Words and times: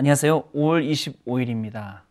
안녕하세요. 0.00 0.50
5월 0.54 0.88
25일입니다. 0.88 2.02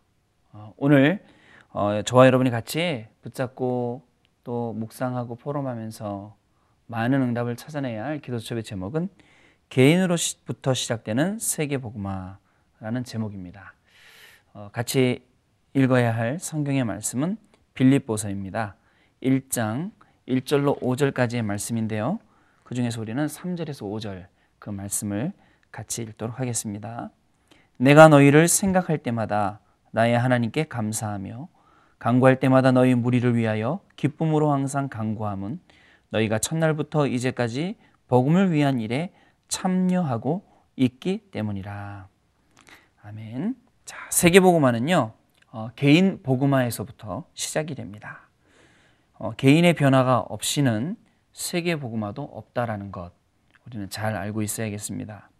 어, 0.52 0.74
오늘 0.76 1.24
어, 1.70 2.02
저와 2.02 2.26
여러분이 2.26 2.50
같이 2.50 3.06
붙잡고 3.22 4.06
또 4.44 4.74
묵상하고 4.74 5.36
포럼하면서 5.36 6.36
많은 6.84 7.22
응답을 7.22 7.56
찾아내야 7.56 8.04
할 8.04 8.18
기도첩의 8.18 8.62
제목은 8.62 9.08
개인으로부터 9.70 10.74
시작되는 10.74 11.38
세계복음화라는 11.38 13.04
제목입니다. 13.06 13.72
어, 14.52 14.68
같이 14.70 15.24
읽어야 15.72 16.14
할 16.14 16.38
성경의 16.38 16.84
말씀은 16.84 17.38
빌립보서입니다. 17.72 18.76
1장 19.22 19.92
1절로 20.28 20.78
5절까지의 20.82 21.40
말씀인데요. 21.40 22.18
그 22.64 22.74
중에서 22.74 23.00
우리는 23.00 23.24
3절에서 23.24 23.90
5절 23.90 24.26
그 24.58 24.68
말씀을 24.68 25.32
같이 25.72 26.02
읽도록 26.02 26.38
하겠습니다. 26.38 27.12
내가 27.78 28.08
너희를 28.08 28.48
생각할 28.48 28.98
때마다 28.98 29.60
나의 29.92 30.18
하나님께 30.18 30.64
감사하며 30.64 31.48
강구할 31.98 32.38
때마다 32.38 32.72
너희 32.72 32.94
무리를 32.94 33.34
위하여 33.36 33.80
기쁨으로 33.96 34.52
항상 34.52 34.88
강구함은 34.88 35.60
너희가 36.10 36.38
첫날부터 36.38 37.06
이제까지 37.06 37.76
복음을 38.08 38.52
위한 38.52 38.80
일에 38.80 39.12
참여하고 39.48 40.44
있기 40.76 41.30
때문이라. 41.30 42.08
아멘. 43.02 43.56
자, 43.84 43.96
세계 44.10 44.40
복음화는요. 44.40 45.12
어, 45.50 45.70
개인 45.76 46.22
복음화에서부터 46.22 47.24
시작이 47.34 47.74
됩니다. 47.74 48.28
어, 49.14 49.32
개인의 49.32 49.74
변화가 49.74 50.20
없이는 50.20 50.96
세계 51.32 51.76
복음화도 51.76 52.22
없다라는 52.22 52.92
것 52.92 53.12
우리는 53.66 53.88
잘 53.88 54.16
알고 54.16 54.42
있어야겠습니다. 54.42 55.30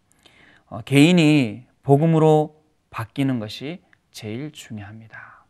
어, 0.66 0.81
개인이 0.83 1.67
복음으로 1.89 2.62
바뀌는 2.91 3.39
것이 3.39 3.83
제일 4.11 4.53
중요합니다. 4.53 5.47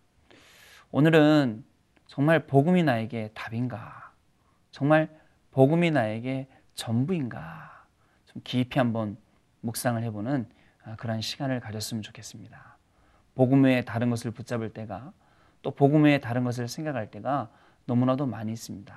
오늘은 0.93 1.65
정말 2.07 2.47
복음이 2.47 2.85
나에게 2.85 3.33
답인가? 3.35 4.13
정말 4.71 5.09
복음이 5.51 5.91
나에게 5.91 6.47
전부인가? 6.77 7.85
좀 8.27 8.41
깊이 8.45 8.79
한번 8.79 9.17
묵상을 9.63 10.01
해보는 10.01 10.49
아, 10.85 10.95
그런 10.95 11.21
시간을 11.21 11.59
가졌으면 11.59 12.05
좋겠습니다. 12.05 12.79
복음 13.35 13.65
외에 13.65 13.83
다른 13.83 14.09
것을 14.09 14.31
붙잡을 14.31 14.73
때가 14.73 15.13
또 15.63 15.73
복음 15.73 16.05
외에 16.05 16.21
다른 16.21 16.45
것을 16.45 16.69
생각할 16.69 17.11
때가 17.11 17.51
너무나도 17.87 18.27
많이 18.27 18.53
있습니다. 18.53 18.95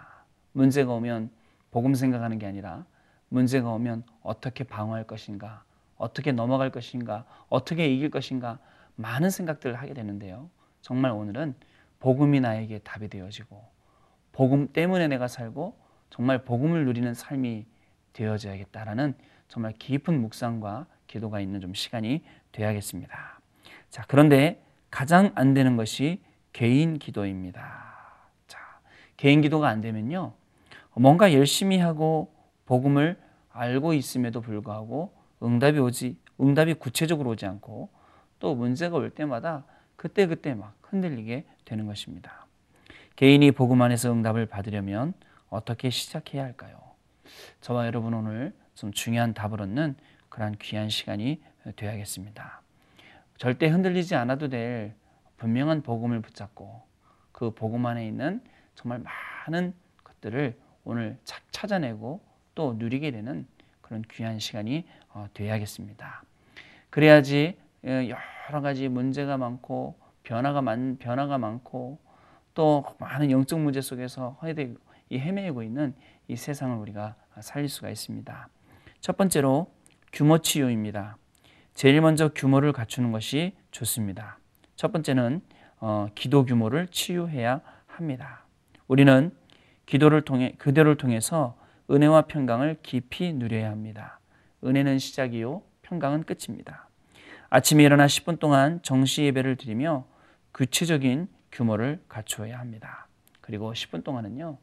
문제가 0.52 0.94
오면 0.94 1.32
복음 1.72 1.96
생각하는 1.96 2.38
게 2.38 2.46
아니라 2.46 2.86
문제가 3.30 3.72
오면 3.72 4.04
어떻게 4.22 4.64
방어할 4.64 5.08
것인가, 5.08 5.64
어떻게 6.02 6.32
넘어갈 6.32 6.72
것인가, 6.72 7.26
어떻게 7.48 7.88
이길 7.88 8.10
것인가 8.10 8.58
많은 8.96 9.30
생각들을 9.30 9.76
하게 9.76 9.94
되는데요. 9.94 10.50
정말 10.82 11.12
오늘은 11.12 11.54
복음이 12.00 12.40
나에게 12.40 12.80
답이 12.80 13.08
되어지고 13.08 13.64
복음 14.32 14.68
때문에 14.74 15.08
내가 15.08 15.28
살고 15.28 15.78
정말 16.10 16.44
복음을 16.44 16.86
누리는 16.86 17.14
삶이 17.14 17.68
되어져야겠다라는 18.14 19.14
정말 19.48 19.74
깊은 19.74 20.20
묵상과 20.22 20.88
기도가 21.06 21.40
있는 21.40 21.62
좀 21.62 21.76
시간이 21.76 22.24
되야겠습니다. 22.52 23.40
자, 23.90 24.04
그런데 24.08 24.64
가장 24.90 25.32
안 25.36 25.54
되는 25.54 25.78
것이 25.78 26.24
개인 26.52 26.98
기도입니다. 26.98 27.62
자, 28.48 28.60
개인 29.18 29.42
기도가 29.42 29.68
안 29.68 29.82
되면요. 29.82 30.34
뭔가 30.96 31.32
열심히 31.34 31.78
하고 31.78 32.34
복음을 32.66 33.20
알고 33.52 33.94
있음에도 33.94 34.42
불구하고 34.42 35.21
응답이 35.44 35.80
오지 35.80 36.18
응답이 36.40 36.76
구체적으로 36.76 37.32
오지 37.32 37.46
않고 37.46 37.90
또 38.40 38.56
문제가 38.56 38.98
올 38.98 39.10
때마다 39.10 39.66
그때그때 39.96 40.54
막 40.54 40.76
흔들리게 40.82 41.46
되는 41.66 41.86
것입니다. 41.86 42.48
개인이 43.16 43.52
복음 43.52 43.82
안에서 43.82 44.12
응답을 44.12 44.48
받으려면 44.48 45.14
어떻게 45.50 45.90
시작해야 45.90 46.44
할까요? 46.44 46.80
저와 47.62 47.86
여러분 47.86 48.14
오늘 48.14 48.54
좀 48.74 48.92
중요한 48.92 49.34
답을 49.34 49.62
얻는 49.62 49.96
그러한 50.30 50.56
귀한 50.60 50.90
시간이 50.90 51.42
되어야겠습니다. 51.76 52.62
절대 53.38 53.68
흔들리지 53.68 54.16
않아도 54.16 54.50
될 54.50 54.96
분명한 55.38 55.82
복음을 55.82 56.22
붙잡고 56.22 56.82
그 57.32 57.52
복음 57.52 57.86
안에 57.86 58.08
있는 58.08 58.42
정말 58.76 59.04
많은 59.48 59.74
것들을 60.04 60.58
오늘 60.84 61.18
찾아내고 61.52 62.22
또 62.56 62.74
누리게 62.74 63.12
되는 63.12 63.46
그런 63.82 64.04
귀한 64.12 64.40
시간이 64.40 64.86
어, 65.14 65.28
되어야겠습니다. 65.34 66.24
그래야지 66.90 67.58
어, 67.84 67.90
여러 68.50 68.62
가지 68.62 68.88
문제가 68.88 69.38
많고 69.38 69.96
변화가 70.24 70.62
많 70.62 70.98
변화가 70.98 71.38
많고 71.38 72.00
또 72.54 72.86
많은 73.00 73.32
영적 73.32 73.60
문제 73.60 73.82
속에서 73.82 74.38
헤매고 75.12 75.64
있는 75.64 75.94
이 76.28 76.36
세상을 76.36 76.78
우리가 76.78 77.16
살릴 77.40 77.70
수가 77.70 77.90
있습니다. 77.90 78.50
첫 79.00 79.18
번째로 79.18 79.68
규모 80.14 80.38
치유입니다. 80.38 81.18
제일 81.74 82.02
먼저 82.02 82.30
규모를 82.30 82.74
갖추는 82.74 83.12
것이 83.12 83.56
좋습니다. 83.72 84.38
첫 84.76 84.92
번째는 84.92 85.42
어, 85.80 86.08
기도 86.14 86.46
규모를 86.46 86.88
치유해야 86.88 87.62
합니다. 87.88 88.46
우리는 88.88 89.32
기도를 89.86 90.22
통해 90.22 90.54
그대를 90.58 90.96
통해서 90.96 91.58
은혜와 91.90 92.24
평강을 92.24 92.78
깊이 92.84 93.34
누려야 93.34 93.70
합니다. 93.70 94.21
은혜는 94.64 95.00
시작이요, 95.00 95.64
평강은 95.82 96.24
끝입니다. 96.24 96.88
아침에 97.50 97.84
일어나 97.84 98.06
10분 98.06 98.40
동안 98.40 98.80
정시 98.84 99.24
예배를 99.24 99.56
드리며 99.58 100.06
구체적인 100.52 101.28
규모를 101.52 102.02
갖추어야 102.08 102.60
합니다. 102.60 103.08
그리고 103.42 103.74
10분 103.74 104.04
동안은요, 104.04 104.58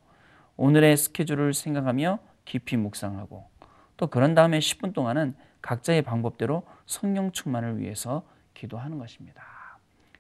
오늘의 0.56 0.97
스케줄을 0.97 1.53
생각하며 1.53 2.19
깊이 2.44 2.76
묵상하고 2.76 3.48
또 3.97 4.06
그런 4.06 4.34
다음에 4.34 4.59
10분 4.59 4.94
동안은 4.94 5.34
각자의 5.60 6.03
방법대로 6.03 6.62
성령 6.86 7.32
충만을 7.32 7.78
위해서 7.78 8.26
기도하는 8.54 8.98
것입니다. 8.98 9.44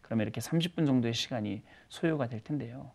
그러면 0.02 0.24
이렇게 0.24 0.40
30분 0.40 0.86
정도의 0.86 1.14
시간이 1.14 1.62
소요가 1.88 2.28
될 2.28 2.40
텐데요. 2.40 2.90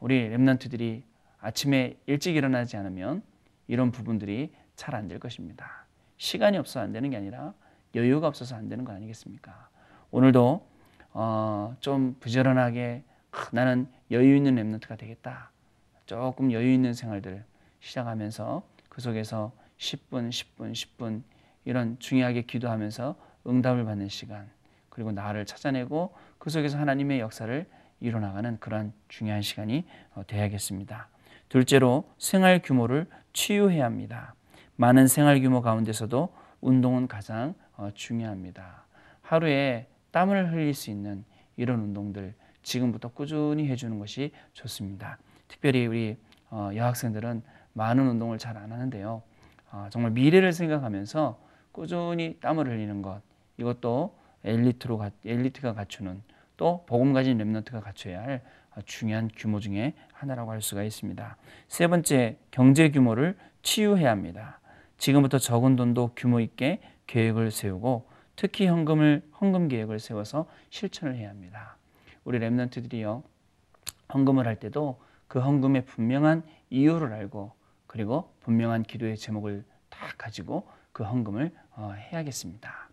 우리 0.00 0.28
랩런트들이 0.30 1.02
아침에 1.40 1.98
일찍 2.06 2.36
일어나지 2.36 2.76
않으면 2.76 3.22
이런 3.68 3.92
부분들이 3.92 4.52
잘 4.76 4.94
안 4.94 5.08
될 5.08 5.18
것입니다. 5.18 5.83
시간이 6.16 6.56
없어 6.58 6.80
안 6.80 6.92
되는 6.92 7.10
게 7.10 7.16
아니라 7.16 7.54
여유가 7.94 8.26
없어서 8.26 8.56
안 8.56 8.68
되는 8.68 8.84
거 8.84 8.92
아니겠습니까? 8.92 9.68
오늘도 10.10 10.66
어, 11.12 11.76
좀 11.80 12.16
부지런하게 12.20 13.04
나는 13.52 13.88
여유 14.10 14.36
있는 14.36 14.56
랩런트가 14.56 14.98
되겠다. 14.98 15.50
조금 16.06 16.52
여유 16.52 16.72
있는 16.72 16.92
생활들 16.92 17.44
시작하면서 17.80 18.62
그 18.88 19.00
속에서 19.00 19.52
10분, 19.78 20.28
10분, 20.30 20.72
10분 20.72 21.22
이런 21.64 21.98
중요하게 21.98 22.42
기도하면서 22.42 23.16
응답을 23.46 23.84
받는 23.84 24.08
시간 24.08 24.50
그리고 24.88 25.12
나를 25.12 25.46
찾아내고 25.46 26.14
그 26.38 26.50
속에서 26.50 26.78
하나님의 26.78 27.20
역사를 27.20 27.66
이뤄나가는 28.00 28.58
그러한 28.60 28.92
중요한 29.08 29.42
시간이 29.42 29.84
어, 30.14 30.24
되야겠습니다. 30.26 31.08
둘째로 31.48 32.10
생활 32.18 32.60
규모를 32.62 33.06
치유해야 33.32 33.84
합니다. 33.84 34.34
많은 34.76 35.06
생활 35.06 35.40
규모 35.40 35.60
가운데서도 35.60 36.32
운동은 36.60 37.06
가장 37.06 37.54
어, 37.76 37.90
중요합니다. 37.94 38.84
하루에 39.22 39.88
땀을 40.10 40.52
흘릴 40.52 40.74
수 40.74 40.90
있는 40.90 41.24
이런 41.56 41.80
운동들 41.80 42.34
지금부터 42.62 43.08
꾸준히 43.08 43.68
해주는 43.68 43.98
것이 43.98 44.32
좋습니다. 44.52 45.18
특별히 45.48 45.86
우리 45.86 46.16
어, 46.50 46.70
여학생들은 46.74 47.42
많은 47.72 48.06
운동을 48.08 48.38
잘 48.38 48.56
안 48.56 48.72
하는데요. 48.72 49.22
어, 49.72 49.86
정말 49.90 50.12
미래를 50.12 50.52
생각하면서 50.52 51.40
꾸준히 51.72 52.38
땀을 52.40 52.68
흘리는 52.68 53.02
것 53.02 53.20
이것도 53.56 54.16
엘리트로 54.44 55.02
엘리트가 55.24 55.74
갖추는 55.74 56.22
또 56.56 56.84
복음 56.86 57.12
가진 57.12 57.38
렘넌트가 57.38 57.80
갖춰야 57.80 58.22
할 58.22 58.42
중요한 58.84 59.30
규모 59.36 59.60
중에 59.60 59.94
하나라고 60.12 60.50
할 60.50 60.60
수가 60.60 60.82
있습니다. 60.84 61.36
세 61.68 61.86
번째, 61.86 62.38
경제 62.50 62.90
규모를 62.90 63.36
치유해야 63.62 64.10
합니다. 64.10 64.60
지금부터 65.04 65.36
적은 65.36 65.76
돈도 65.76 66.12
규모 66.16 66.40
있게 66.40 66.80
계획을 67.06 67.50
세우고 67.50 68.08
특히 68.36 68.66
현금을 68.66 69.22
헌금 69.38 69.68
계획을 69.68 69.98
세워서 69.98 70.46
실천을 70.70 71.14
해야 71.16 71.28
합니다. 71.28 71.76
우리 72.24 72.38
렘넌트들이요. 72.38 73.22
헌금을 74.14 74.46
할 74.46 74.58
때도 74.58 74.98
그 75.28 75.40
헌금의 75.40 75.84
분명한 75.84 76.42
이유를 76.70 77.12
알고 77.12 77.52
그리고 77.86 78.32
분명한 78.40 78.84
기도의 78.84 79.18
제목을 79.18 79.66
다 79.90 80.06
가지고 80.16 80.66
그 80.92 81.04
헌금을 81.04 81.52
어, 81.72 81.92
해야겠습니다. 81.94 82.88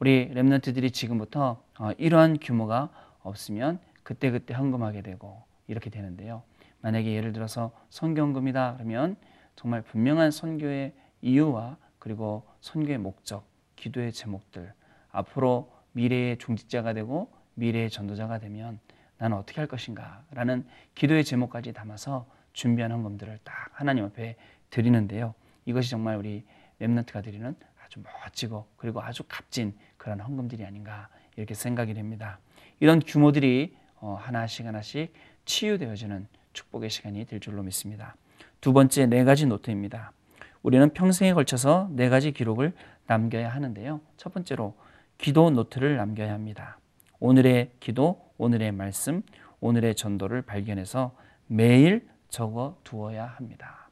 우리 0.00 0.28
렘넌트들이 0.28 0.90
지금부터 0.90 1.62
어, 1.78 1.92
이러한 1.96 2.40
규모가 2.42 2.90
없으면 3.22 3.78
그때그때 4.02 4.52
헌금하게 4.52 5.00
되고 5.00 5.42
이렇게 5.66 5.88
되는데요. 5.88 6.42
만약에 6.82 7.10
예를 7.10 7.32
들어서 7.32 7.72
선경금이다 7.88 8.74
그러면 8.74 9.16
정말 9.56 9.80
분명한 9.80 10.30
선교의 10.30 10.92
이유와 11.22 11.76
그리고 11.98 12.46
선교의 12.60 12.98
목적, 12.98 13.46
기도의 13.76 14.12
제목들, 14.12 14.72
앞으로 15.10 15.72
미래의 15.92 16.38
중직자가 16.38 16.92
되고 16.92 17.30
미래의 17.54 17.90
전도자가 17.90 18.38
되면 18.38 18.78
나는 19.18 19.36
어떻게 19.36 19.60
할 19.60 19.66
것인가 19.66 20.24
라는 20.30 20.66
기도의 20.94 21.24
제목까지 21.24 21.72
담아서 21.72 22.26
준비한 22.52 22.92
헌금들을 22.92 23.40
딱 23.42 23.70
하나님 23.72 24.04
앞에 24.04 24.36
드리는데요. 24.70 25.34
이것이 25.64 25.90
정말 25.90 26.16
우리 26.16 26.44
랩런트가 26.80 27.22
드리는 27.22 27.54
아주 27.84 28.00
멋지고 28.00 28.66
그리고 28.76 29.02
아주 29.02 29.24
값진 29.24 29.76
그런 29.96 30.20
헌금들이 30.20 30.64
아닌가 30.64 31.08
이렇게 31.36 31.54
생각이 31.54 31.94
됩니다. 31.94 32.38
이런 32.80 33.00
규모들이 33.00 33.76
어, 33.96 34.14
하나씩 34.20 34.66
하나씩 34.66 35.12
치유되어지는 35.44 36.28
축복의 36.52 36.90
시간이 36.90 37.24
될 37.24 37.40
줄로 37.40 37.62
믿습니다. 37.62 38.16
두 38.60 38.72
번째 38.72 39.06
네 39.06 39.24
가지 39.24 39.46
노트입니다. 39.46 40.12
우리는 40.68 40.90
평생에 40.90 41.32
걸쳐서 41.32 41.88
네 41.92 42.10
가지 42.10 42.30
기록을 42.30 42.74
남겨야 43.06 43.48
하는데요. 43.48 44.02
첫 44.18 44.34
번째로 44.34 44.76
기도 45.16 45.48
노트를 45.48 45.96
남겨야 45.96 46.34
합니다. 46.34 46.78
오늘의 47.20 47.70
기도, 47.80 48.20
오늘의 48.36 48.72
말씀, 48.72 49.22
오늘의 49.60 49.94
전도를 49.94 50.42
발견해서 50.42 51.16
매일 51.46 52.06
적어 52.28 52.76
두어야 52.84 53.24
합니다. 53.24 53.88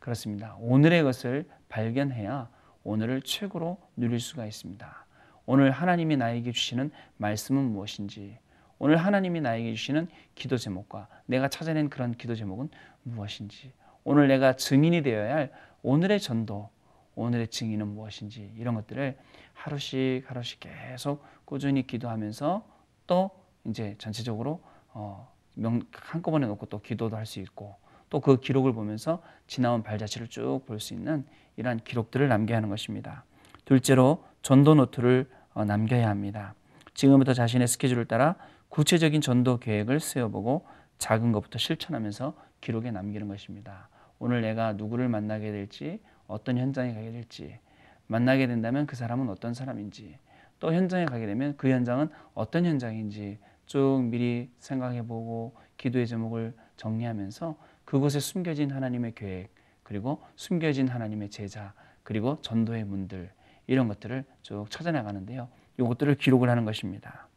그렇습니다. 0.00 0.56
오늘의 0.58 1.04
것을 1.04 1.48
발견해야 1.68 2.48
오늘을 2.82 3.22
최고로 3.22 3.78
누릴 3.94 4.18
수가 4.18 4.46
있습니다. 4.46 5.06
오늘 5.44 5.70
하나님이 5.70 6.16
나에게 6.16 6.50
주시는 6.50 6.90
말씀은 7.18 7.62
무엇인지, 7.62 8.36
오늘 8.80 8.96
하나님이 8.96 9.42
나에게 9.42 9.74
주시는 9.74 10.08
기도 10.34 10.56
제목과 10.56 11.06
내가 11.26 11.46
찾아낸 11.46 11.88
그런 11.88 12.10
기도 12.14 12.34
제목은 12.34 12.68
무엇인지, 13.04 13.70
오늘 14.02 14.26
내가 14.26 14.54
증인이 14.54 15.02
되어야 15.02 15.36
할 15.36 15.52
오늘의 15.86 16.18
전도, 16.18 16.68
오늘의 17.14 17.46
증인은 17.46 17.86
무엇인지 17.86 18.52
이런 18.56 18.74
것들을 18.74 19.16
하루씩 19.54 20.24
하루씩 20.28 20.58
계속 20.58 21.24
꾸준히 21.44 21.86
기도하면서 21.86 22.66
또 23.06 23.30
이제 23.64 23.94
전체적으로 23.98 24.60
어, 24.88 25.32
명, 25.54 25.82
한꺼번에 25.92 26.48
놓고 26.48 26.66
또 26.66 26.80
기도도 26.80 27.16
할 27.16 27.24
수 27.24 27.38
있고 27.38 27.76
또 28.10 28.20
그 28.20 28.40
기록을 28.40 28.72
보면서 28.72 29.22
지나온 29.46 29.84
발자취를 29.84 30.26
쭉 30.26 30.66
볼 30.66 30.80
수 30.80 30.92
있는 30.92 31.24
이러한 31.56 31.78
기록들을 31.84 32.26
남겨야 32.28 32.56
하는 32.58 32.68
것입니다. 32.68 33.24
둘째로 33.64 34.24
전도 34.42 34.74
노트를 34.74 35.30
어, 35.54 35.64
남겨야 35.64 36.08
합니다. 36.08 36.54
지금부터 36.94 37.32
자신의 37.32 37.68
스케줄을 37.68 38.06
따라 38.06 38.34
구체적인 38.70 39.20
전도 39.20 39.60
계획을 39.60 40.00
세워보고 40.00 40.66
작은 40.98 41.30
것부터 41.30 41.58
실천하면서 41.58 42.34
기록에 42.60 42.90
남기는 42.90 43.28
것입니다. 43.28 43.88
오늘 44.18 44.40
내가 44.40 44.72
누구를 44.72 45.08
만나게 45.08 45.52
될지 45.52 46.00
어떤 46.26 46.58
현장에 46.58 46.94
가게 46.94 47.10
될지 47.10 47.58
만나게 48.06 48.46
된다면 48.46 48.86
그 48.86 48.96
사람은 48.96 49.28
어떤 49.28 49.54
사람인지 49.54 50.18
또 50.58 50.72
현장에 50.72 51.04
가게 51.04 51.26
되면 51.26 51.56
그 51.56 51.70
현장은 51.70 52.08
어떤 52.34 52.64
현장인지 52.64 53.38
쭉 53.66 54.02
미리 54.10 54.50
생각해보고 54.58 55.54
기도의 55.76 56.06
제목을 56.06 56.54
정리하면서 56.76 57.56
그곳에 57.84 58.20
숨겨진 58.20 58.70
하나님의 58.70 59.14
계획 59.14 59.54
그리고 59.82 60.22
숨겨진 60.36 60.88
하나님의 60.88 61.30
제자 61.30 61.74
그리고 62.02 62.38
전도의 62.42 62.84
문들 62.84 63.30
이런 63.66 63.88
것들을 63.88 64.24
쭉 64.42 64.66
찾아나가는데요. 64.70 65.48
이것들을 65.78 66.14
기록을 66.16 66.48
하는 66.48 66.64
것입니다. 66.64 67.28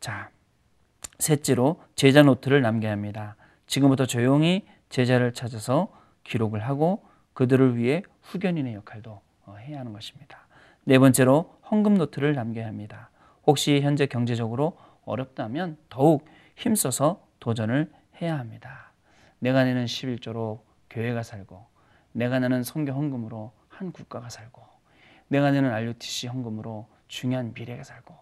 자, 0.00 0.30
셋째로 1.18 1.82
제자 1.94 2.22
노트를 2.22 2.62
남겨야 2.62 2.92
합니다. 2.92 3.36
지금부터 3.66 4.06
조용히 4.06 4.66
제자를 4.88 5.32
찾아서 5.32 5.92
기록을 6.26 6.60
하고 6.60 7.04
그들을 7.32 7.76
위해 7.76 8.02
후견인의 8.22 8.74
역할도 8.74 9.20
어, 9.46 9.56
해야 9.58 9.80
하는 9.80 9.92
것입니다. 9.92 10.46
네 10.84 10.98
번째로 10.98 11.58
헌금 11.70 11.94
노트를 11.94 12.34
남겨야 12.34 12.66
합니다. 12.66 13.10
혹시 13.46 13.80
현재 13.80 14.06
경제적으로 14.06 14.76
어렵다면 15.04 15.76
더욱 15.88 16.26
힘써서 16.56 17.26
도전을 17.40 17.92
해야 18.20 18.38
합니다. 18.38 18.92
내가 19.38 19.64
내는 19.64 19.84
11조로 19.84 20.60
교회가 20.90 21.22
살고 21.22 21.66
내가 22.12 22.38
내는 22.38 22.62
성교 22.62 22.92
헌금으로 22.92 23.52
한 23.68 23.92
국가가 23.92 24.28
살고 24.28 24.62
내가 25.28 25.50
내는 25.50 25.70
RUTC 25.72 26.28
헌금으로 26.28 26.88
중요한 27.08 27.52
미래가 27.54 27.84
살고 27.84 28.14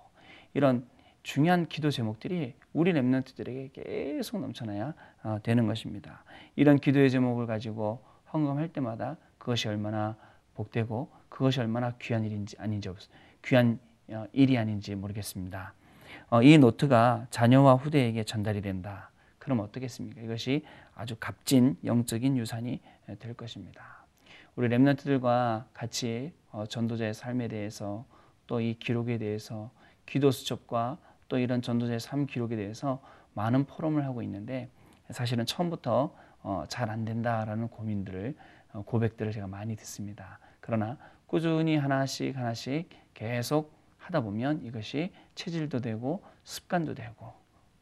이런 0.53 0.87
중요한 1.25 1.67
기도 1.67 1.91
제목들이 1.91 2.55
우리 2.75 2.93
랩런트들에게 2.93 3.73
계속 3.73 4.41
넘쳐나야 4.41 4.95
어, 5.23 5.39
되는 5.43 5.67
것입니다. 5.67 6.23
이런 6.55 6.79
기도의 6.79 7.11
제목을 7.11 7.47
가지고 7.47 8.05
헌금할 8.33 8.69
때마다 8.69 9.17
그것이 9.39 9.67
얼마나 9.69 10.17
복되고 10.55 11.11
그것이 11.31 11.61
얼마나 11.61 11.93
귀한 12.01 12.25
일인지 12.25 12.57
아닌지 12.59 12.91
귀한 13.43 13.81
어, 14.09 14.27
일이 14.33 14.59
아닌지 14.59 14.95
모르겠습니다. 14.95 15.73
어, 16.29 16.43
이 16.43 16.59
노트가 16.59 17.27
자녀와 17.31 17.77
후대에게 17.77 18.25
전달이 18.25 18.61
된다. 18.61 19.11
그럼 19.39 19.61
어떻겠습니까? 19.61 20.21
이것이 20.21 20.63
아주 20.95 21.17
값진 21.19 21.79
영적인 21.85 22.37
유산이 22.37 22.81
될 23.19 23.33
것입니다. 23.35 24.05
우리 24.57 24.69
렘넌트들과 24.69 25.69
같이 25.73 26.33
어, 26.53 26.67
전도자의 26.67 27.15
삶에 27.15 27.49
대해서 27.49 28.05
또 28.47 28.61
이 28.61 28.75
기록에 28.79 29.17
대해서 29.17 29.71
기도 30.05 30.31
수첩과 30.31 30.99
또 31.29 31.39
이런 31.39 31.63
전도자의 31.63 32.01
삶 32.01 32.27
기록에 32.27 32.57
대해서 32.57 33.03
많은 33.35 33.65
포럼을 33.65 34.05
하고 34.05 34.23
있는데 34.23 34.69
사실은 35.11 35.47
처음부터 35.47 36.15
어, 36.43 36.65
잘 36.69 36.91
안 36.91 37.05
된다라는 37.05 37.69
고민들을 37.69 38.35
어, 38.75 38.83
고백들을 38.83 39.33
제가 39.33 39.47
많이 39.47 39.77
듣습니다. 39.77 40.39
그러나 40.61 40.99
꾸준히 41.27 41.77
하나씩 41.77 42.37
하나씩 42.37 42.89
계속 43.15 43.73
하다 43.99 44.21
보면 44.21 44.63
이것이 44.63 45.13
체질도 45.35 45.81
되고 45.81 46.23
습관도 46.45 46.95
되고 46.95 47.33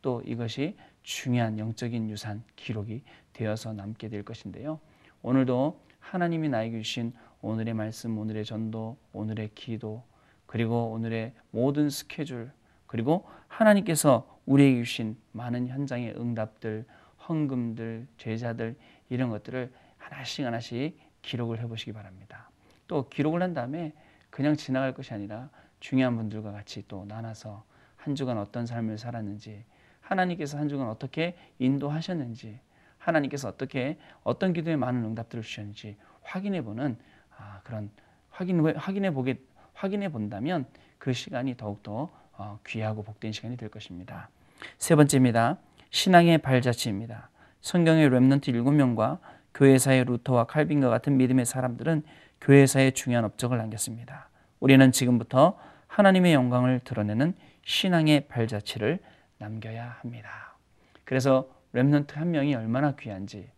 또 0.00 0.22
이것이 0.24 0.76
중요한 1.02 1.58
영적인 1.58 2.08
유산 2.10 2.44
기록이 2.54 3.02
되어서 3.32 3.72
남게 3.72 4.08
될 4.08 4.24
것인데요. 4.24 4.78
오늘도 5.22 5.80
하나님이 5.98 6.48
나에게 6.48 6.80
주신 6.82 7.12
오늘의 7.40 7.74
말씀, 7.74 8.16
오늘의 8.18 8.44
전도, 8.44 8.96
오늘의 9.12 9.50
기도, 9.54 10.02
그리고 10.46 10.92
오늘의 10.92 11.32
모든 11.50 11.90
스케줄, 11.90 12.52
그리고 12.92 13.26
하나님께서 13.48 14.38
우리에게 14.44 14.84
주신 14.84 15.16
많은 15.32 15.66
현장의 15.66 16.14
응답들, 16.14 16.84
헌금들, 17.26 18.06
제자들 18.18 18.76
이런 19.08 19.30
것들을 19.30 19.72
하나씩 19.96 20.44
하나씩 20.44 21.00
기록을 21.22 21.58
해보시기 21.60 21.94
바랍니다. 21.94 22.50
또 22.86 23.08
기록을 23.08 23.42
한 23.42 23.54
다음에 23.54 23.94
그냥 24.28 24.56
지나갈 24.56 24.92
것이 24.92 25.14
아니라 25.14 25.48
중요한 25.80 26.16
분들과 26.16 26.52
같이 26.52 26.84
또 26.86 27.06
나눠서 27.06 27.64
한 27.96 28.14
주간 28.14 28.36
어떤 28.36 28.66
삶을 28.66 28.98
살았는지 28.98 29.64
하나님께서 30.02 30.58
한 30.58 30.68
주간 30.68 30.88
어떻게 30.88 31.34
인도하셨는지 31.60 32.60
하나님께서 32.98 33.48
어떻게 33.48 33.96
어떤 34.22 34.52
기도에 34.52 34.76
많은 34.76 35.02
응답들을 35.02 35.42
주셨는지 35.42 35.96
확인해 36.20 36.60
보는 36.60 36.98
아, 37.38 37.62
그런 37.64 37.88
확인 38.28 38.60
확인해 38.76 39.14
보게 39.14 39.42
확인해 39.72 40.10
본다면 40.10 40.66
그 40.98 41.14
시간이 41.14 41.56
더욱더 41.56 41.92
어, 42.02 42.21
귀하고 42.66 43.02
복된 43.02 43.32
시간이 43.32 43.56
될 43.56 43.68
것입니다. 43.68 44.28
세 44.78 44.94
번째입니다. 44.94 45.58
신앙의 45.90 46.38
발자취입니다. 46.38 47.28
성경의 47.60 48.08
렘넌트 48.08 48.50
7명과 48.52 49.18
교회사의 49.54 50.04
루터와 50.04 50.44
칼빈과 50.44 50.88
같은 50.88 51.16
믿음의 51.16 51.44
사람들은 51.44 52.02
교회사에 52.40 52.92
중요한 52.92 53.24
업적을 53.24 53.58
남겼습니다. 53.58 54.28
우리는 54.60 54.90
지금부터 54.90 55.58
하나님의 55.86 56.34
영광을 56.34 56.80
드러내는 56.80 57.34
신앙의 57.64 58.28
발자취를 58.28 58.98
남겨야 59.38 59.96
합니다. 60.00 60.56
그래서 61.04 61.48
렘넌트 61.72 62.18
한 62.18 62.30
명이 62.30 62.54
얼마나 62.54 62.96
귀한지 62.96 63.50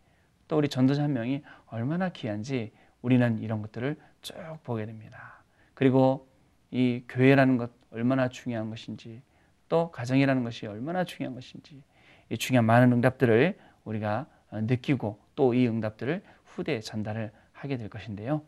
또 0.48 0.58
우리 0.58 0.68
전도자 0.68 1.02
한 1.02 1.12
명이 1.12 1.42
얼마나 1.66 2.08
귀한지 2.10 2.72
우리는 3.02 3.38
이런 3.38 3.62
것들을 3.62 3.96
쭉 4.22 4.34
보게 4.64 4.86
됩니다. 4.86 5.42
그리고 5.74 6.28
이 6.70 7.04
교회라는 7.08 7.56
것 7.56 7.70
얼마나 7.94 8.28
중요한 8.28 8.70
것인지 8.70 9.22
또 9.68 9.90
가정이라는 9.92 10.42
것이 10.44 10.66
얼마나 10.66 11.04
중요한 11.04 11.34
것인지 11.34 11.82
이 12.28 12.36
중요한 12.36 12.64
많은 12.66 12.92
응답들을 12.92 13.56
우리가 13.84 14.26
느끼고 14.52 15.18
또 15.36 15.54
이 15.54 15.66
응답들을 15.66 16.22
후대에 16.44 16.80
전달을 16.80 17.32
하게 17.52 17.76
될 17.76 17.88
것인데요. 17.88 18.42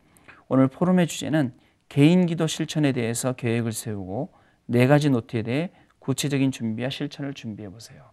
오늘 0.48 0.68
포럼의 0.68 1.06
주제는 1.06 1.52
개인 1.88 2.26
기도 2.26 2.46
실천에 2.46 2.92
대해서 2.92 3.32
계획을 3.32 3.72
세우고 3.72 4.32
네 4.66 4.86
가지 4.86 5.10
노트에 5.10 5.42
대해 5.42 5.70
구체적인 6.00 6.50
준비와 6.52 6.90
실천을 6.90 7.34
준비해 7.34 7.68
보세요. 7.68 8.10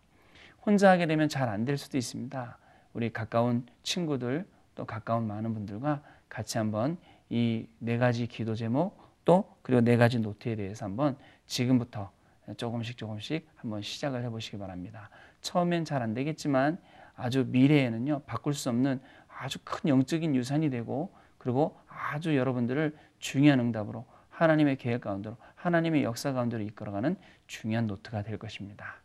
혼자 0.65 0.89
하게 0.91 1.05
되면 1.07 1.29
잘 1.29 1.49
안 1.49 1.65
될 1.65 1.77
수도 1.77 1.97
있습니다. 1.97 2.57
우리 2.93 3.11
가까운 3.11 3.65
친구들 3.83 4.45
또 4.75 4.85
가까운 4.85 5.27
많은 5.27 5.53
분들과 5.53 6.01
같이 6.29 6.57
한번 6.57 6.97
이 7.29 7.67
네 7.79 7.97
가지 7.97 8.27
기도 8.27 8.55
제목 8.55 8.97
또 9.25 9.55
그리고 9.61 9.81
네 9.81 9.97
가지 9.97 10.19
노트에 10.19 10.55
대해서 10.55 10.85
한번 10.85 11.17
지금부터 11.45 12.11
조금씩 12.57 12.97
조금씩 12.97 13.47
한번 13.55 13.81
시작을 13.81 14.23
해보시기 14.23 14.57
바랍니다. 14.57 15.09
처음엔 15.41 15.85
잘 15.85 16.01
안 16.01 16.13
되겠지만 16.13 16.77
아주 17.15 17.45
미래에는요 17.47 18.21
바꿀 18.25 18.53
수 18.53 18.69
없는 18.69 18.99
아주 19.27 19.59
큰 19.63 19.89
영적인 19.89 20.35
유산이 20.35 20.69
되고 20.69 21.13
그리고 21.37 21.77
아주 21.87 22.35
여러분들을 22.35 22.95
중요한 23.19 23.59
응답으로 23.59 24.05
하나님의 24.29 24.77
계획 24.77 25.01
가운데로 25.01 25.37
하나님의 25.55 26.03
역사 26.03 26.33
가운데로 26.33 26.63
이끌어가는 26.63 27.15
중요한 27.47 27.87
노트가 27.87 28.23
될 28.23 28.37
것입니다. 28.37 28.95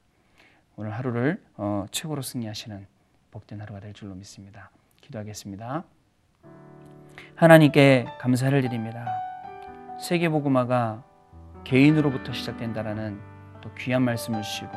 오늘 0.77 0.93
하루를 0.93 1.43
어, 1.57 1.87
최고로 1.91 2.23
승리하시는 2.23 2.87
복된 3.31 3.61
하루가 3.61 3.81
될 3.81 3.93
줄로 3.93 4.15
믿습니다. 4.15 4.71
기도하겠습니다. 5.01 5.85
하나님께 7.35 8.07
감사를 8.21 8.61
드립니다. 8.63 9.28
세계복음화가 9.99 11.03
개인으로부터 11.65 12.33
시작된다라는 12.33 13.19
또 13.61 13.71
귀한 13.75 14.03
말씀을 14.03 14.43
주시고 14.43 14.71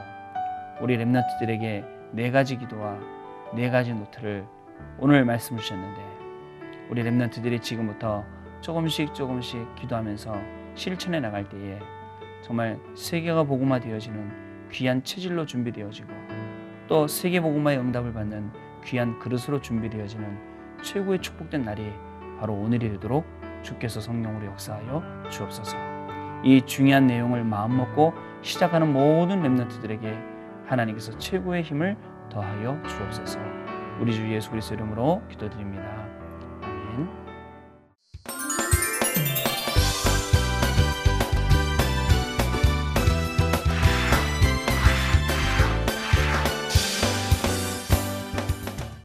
우리 0.81 0.97
렘넌트들에게 0.97 1.85
네 2.13 2.31
가지 2.31 2.57
기도와 2.57 2.97
네 3.53 3.69
가지 3.69 3.93
노트를 3.93 4.45
오늘 4.97 5.23
말씀을 5.23 5.61
주셨는데 5.61 6.01
우리 6.89 7.03
렘넌트들이 7.03 7.59
지금부터 7.59 8.25
조금씩 8.61 9.13
조금씩 9.13 9.75
기도하면서 9.75 10.35
실천해 10.73 11.19
나갈 11.19 11.47
때에 11.47 11.77
정말 12.43 12.79
세계가 12.95 13.43
복음화 13.43 13.79
되어지는 13.79 14.69
귀한 14.71 15.03
체질로 15.03 15.45
준비되어지고 15.45 16.09
또 16.87 17.07
세계 17.07 17.39
복음화의 17.41 17.77
응답을 17.77 18.11
받는 18.13 18.51
귀한 18.85 19.19
그릇으로 19.19 19.61
준비되어지는 19.61 20.81
최고의 20.81 21.19
축복된 21.19 21.63
날이 21.63 21.93
바로 22.39 22.55
오늘이 22.55 22.89
되도록 22.89 23.40
주께서 23.63 24.01
성령으로 24.01 24.47
역사하여 24.47 25.29
주옵소서. 25.29 25.77
이 26.43 26.61
중요한 26.65 27.07
내용을 27.07 27.43
마음 27.43 27.77
먹고 27.77 28.13
시작하는 28.41 28.91
모든 28.91 29.43
렘넌트들에게 29.43 30.17
하나님께서 30.65 31.17
최고의 31.17 31.63
힘을 31.63 31.97
더하여 32.29 32.81
주옵소서. 32.87 33.39
우리 33.99 34.13
주 34.13 34.27
예수 34.31 34.49
그리스도 34.49 34.75
이름으로 34.75 35.21
기도드립니다. 35.29 35.83
아멘. 36.63 37.20